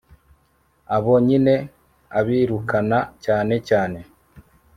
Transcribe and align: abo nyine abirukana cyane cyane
abo 0.95 1.13
nyine 1.27 1.55
abirukana 2.17 2.99
cyane 3.23 3.55
cyane 3.67 3.99